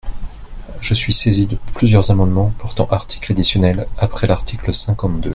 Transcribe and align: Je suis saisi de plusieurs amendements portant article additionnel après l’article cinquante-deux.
Je 0.79 0.95
suis 0.95 1.13
saisi 1.13 1.45
de 1.45 1.57
plusieurs 1.75 2.09
amendements 2.09 2.51
portant 2.57 2.87
article 2.89 3.33
additionnel 3.33 3.85
après 3.99 4.25
l’article 4.25 4.73
cinquante-deux. 4.73 5.29